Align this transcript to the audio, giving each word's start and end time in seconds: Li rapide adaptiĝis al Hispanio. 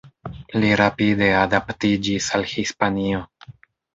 Li 0.61 0.69
rapide 0.79 1.27
adaptiĝis 1.41 2.29
al 2.37 2.45
Hispanio. 2.53 3.23